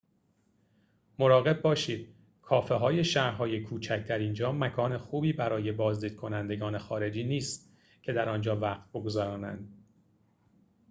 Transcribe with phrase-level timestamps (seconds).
[1.19, 2.09] مراقب باشید
[2.41, 8.59] کافه‌های شهرهای کوچک در اینجا مکان خوبی برای بازدید کنندگان خارجی نیست که در آنجا
[8.59, 9.73] وقت بگذرانند